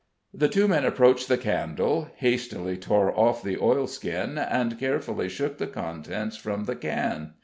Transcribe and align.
The 0.33 0.49
two 0.49 0.67
men 0.67 0.83
approached 0.83 1.27
the 1.27 1.37
candle, 1.37 2.09
hastily 2.15 2.75
tore 2.75 3.15
off 3.15 3.43
the 3.43 3.59
oilskin, 3.61 4.39
and 4.39 4.79
carefully 4.79 5.29
shook 5.29 5.59
the 5.59 5.67
contents 5.67 6.37
from 6.37 6.63
the 6.63 6.75
can. 6.75 7.33